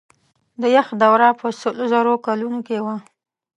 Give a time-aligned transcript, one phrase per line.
[0.61, 2.95] د یخ دوره په سلو زرو کلونو کې وه.